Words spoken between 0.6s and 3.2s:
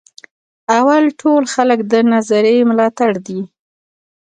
اول ډول خلک د نظریې ملاتړ